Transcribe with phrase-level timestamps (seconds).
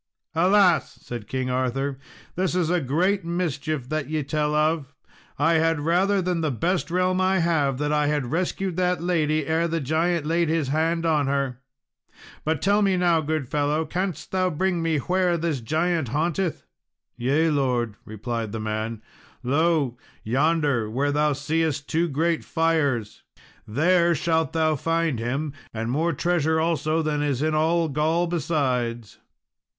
[0.33, 1.99] "Alas!" said King Arthur,
[2.35, 4.95] "this is a great mischief that ye tell of.
[5.37, 9.45] I had rather than the best realm I have, that I had rescued that lady
[9.45, 11.59] ere the giant laid his hand on her;
[12.43, 16.65] but tell me now, good fellow, canst thou bring me where this giant haunteth?"
[17.15, 19.03] "Yea, Lord!" replied the man;
[19.43, 23.21] "lo, yonder, where thou seest two great fires,
[23.67, 29.19] there shall thou find him, and more treasure also than is in all Gaul besides."